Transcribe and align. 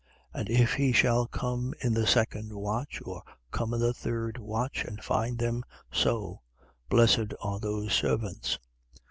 12:38. 0.33 0.39
And 0.39 0.49
if 0.49 0.73
he 0.73 0.91
shall 0.91 1.27
come 1.27 1.73
in 1.83 1.93
the 1.93 2.07
second 2.07 2.53
watch 2.55 2.99
or 3.05 3.21
come 3.51 3.71
in 3.75 3.81
the 3.81 3.93
third 3.93 4.39
watch 4.39 4.83
and 4.83 4.99
find 5.03 5.37
them 5.37 5.61
so, 5.91 6.41
blessed 6.89 7.35
are 7.39 7.59
those 7.59 7.93
servants. 7.93 8.57